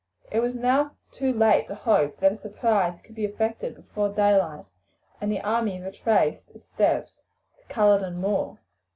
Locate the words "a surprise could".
2.31-3.13